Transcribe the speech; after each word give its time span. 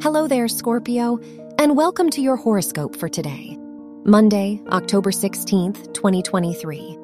Hello 0.00 0.28
there, 0.28 0.46
Scorpio, 0.46 1.18
and 1.58 1.76
welcome 1.76 2.08
to 2.10 2.20
your 2.20 2.36
horoscope 2.36 2.94
for 2.94 3.08
today, 3.08 3.58
Monday, 4.04 4.62
October 4.68 5.10
16th, 5.10 5.92
2023. 5.92 6.96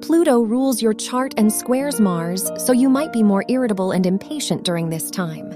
Pluto 0.00 0.40
rules 0.40 0.80
your 0.80 0.94
chart 0.94 1.34
and 1.36 1.52
squares 1.52 2.00
Mars, 2.00 2.48
so 2.56 2.72
you 2.72 2.88
might 2.88 3.12
be 3.12 3.24
more 3.24 3.44
irritable 3.48 3.90
and 3.90 4.06
impatient 4.06 4.62
during 4.62 4.90
this 4.90 5.10
time. 5.10 5.50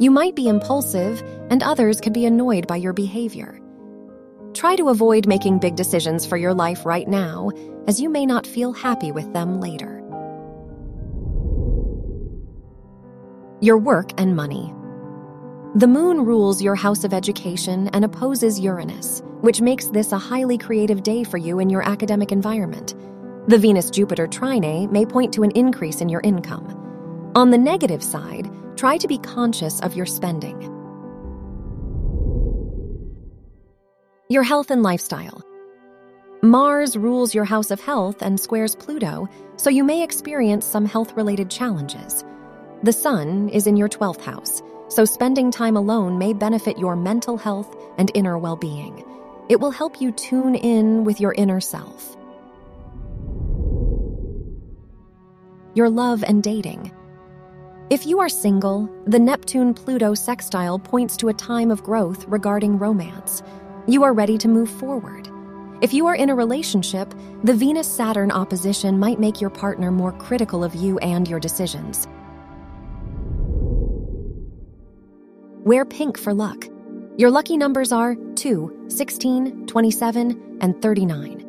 You 0.00 0.10
might 0.10 0.34
be 0.34 0.48
impulsive, 0.48 1.22
and 1.50 1.62
others 1.62 2.00
could 2.00 2.14
be 2.14 2.26
annoyed 2.26 2.66
by 2.66 2.76
your 2.78 2.92
behavior. 2.92 3.60
Try 4.54 4.74
to 4.74 4.88
avoid 4.88 5.28
making 5.28 5.60
big 5.60 5.76
decisions 5.76 6.26
for 6.26 6.36
your 6.36 6.52
life 6.52 6.84
right 6.84 7.06
now, 7.06 7.52
as 7.86 8.00
you 8.00 8.10
may 8.10 8.26
not 8.26 8.44
feel 8.44 8.72
happy 8.72 9.12
with 9.12 9.32
them 9.32 9.60
later. 9.60 10.02
Your 13.60 13.78
work 13.78 14.10
and 14.20 14.34
money. 14.34 14.74
The 15.74 15.86
moon 15.86 16.24
rules 16.24 16.62
your 16.62 16.74
house 16.74 17.04
of 17.04 17.12
education 17.12 17.88
and 17.88 18.02
opposes 18.02 18.58
Uranus, 18.58 19.22
which 19.42 19.60
makes 19.60 19.88
this 19.88 20.12
a 20.12 20.18
highly 20.18 20.56
creative 20.56 21.02
day 21.02 21.24
for 21.24 21.36
you 21.36 21.58
in 21.58 21.68
your 21.68 21.86
academic 21.86 22.32
environment. 22.32 22.94
The 23.48 23.58
Venus 23.58 23.90
Jupiter 23.90 24.26
trine 24.26 24.90
may 24.90 25.04
point 25.04 25.30
to 25.34 25.42
an 25.42 25.50
increase 25.50 26.00
in 26.00 26.08
your 26.08 26.22
income. 26.22 27.32
On 27.34 27.50
the 27.50 27.58
negative 27.58 28.02
side, 28.02 28.50
try 28.76 28.96
to 28.96 29.06
be 29.06 29.18
conscious 29.18 29.78
of 29.80 29.94
your 29.94 30.06
spending. 30.06 30.58
Your 34.30 34.44
health 34.44 34.70
and 34.70 34.82
lifestyle. 34.82 35.42
Mars 36.42 36.96
rules 36.96 37.34
your 37.34 37.44
house 37.44 37.70
of 37.70 37.80
health 37.80 38.22
and 38.22 38.40
squares 38.40 38.74
Pluto, 38.74 39.28
so 39.56 39.68
you 39.68 39.84
may 39.84 40.02
experience 40.02 40.64
some 40.64 40.86
health 40.86 41.12
related 41.12 41.50
challenges. 41.50 42.24
The 42.84 42.92
Sun 42.92 43.50
is 43.50 43.66
in 43.66 43.76
your 43.76 43.88
12th 43.88 44.22
house 44.22 44.62
so 44.88 45.04
spending 45.04 45.50
time 45.50 45.76
alone 45.76 46.18
may 46.18 46.32
benefit 46.32 46.78
your 46.78 46.96
mental 46.96 47.36
health 47.36 47.76
and 47.98 48.10
inner 48.14 48.38
well 48.38 48.56
being. 48.56 49.04
It 49.48 49.60
will 49.60 49.70
help 49.70 50.00
you 50.00 50.12
tune 50.12 50.54
in 50.54 51.04
with 51.04 51.20
your 51.20 51.34
inner 51.34 51.60
self. 51.60 52.16
Your 55.74 55.88
love 55.88 56.24
and 56.24 56.42
dating. 56.42 56.92
If 57.90 58.04
you 58.06 58.20
are 58.20 58.28
single, 58.28 58.90
the 59.06 59.18
Neptune 59.18 59.72
Pluto 59.72 60.12
sextile 60.12 60.78
points 60.78 61.16
to 61.18 61.28
a 61.28 61.34
time 61.34 61.70
of 61.70 61.82
growth 61.82 62.26
regarding 62.28 62.78
romance. 62.78 63.42
You 63.86 64.02
are 64.02 64.12
ready 64.12 64.36
to 64.38 64.48
move 64.48 64.68
forward. 64.68 65.30
If 65.80 65.94
you 65.94 66.06
are 66.06 66.14
in 66.14 66.28
a 66.28 66.34
relationship, 66.34 67.14
the 67.44 67.54
Venus 67.54 67.86
Saturn 67.86 68.30
opposition 68.30 68.98
might 68.98 69.20
make 69.20 69.40
your 69.40 69.48
partner 69.48 69.90
more 69.90 70.12
critical 70.12 70.64
of 70.64 70.74
you 70.74 70.98
and 70.98 71.26
your 71.26 71.40
decisions. 71.40 72.06
Wear 75.68 75.84
pink 75.84 76.16
for 76.16 76.32
luck. 76.32 76.64
Your 77.18 77.30
lucky 77.30 77.58
numbers 77.58 77.92
are 77.92 78.16
2, 78.36 78.86
16, 78.88 79.66
27, 79.66 80.58
and 80.62 80.80
39. 80.80 81.44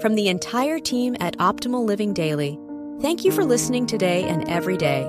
From 0.00 0.14
the 0.14 0.28
entire 0.28 0.78
team 0.78 1.16
at 1.18 1.36
Optimal 1.38 1.84
Living 1.84 2.14
Daily, 2.14 2.56
thank 3.00 3.24
you 3.24 3.32
for 3.32 3.44
listening 3.44 3.84
today 3.84 4.28
and 4.28 4.48
every 4.48 4.76
day. 4.76 5.02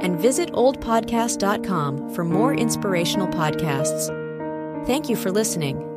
And 0.00 0.18
visit 0.18 0.50
oldpodcast.com 0.52 2.14
for 2.14 2.24
more 2.24 2.54
inspirational 2.54 3.28
podcasts. 3.28 4.06
Thank 4.86 5.10
you 5.10 5.16
for 5.16 5.30
listening. 5.30 5.95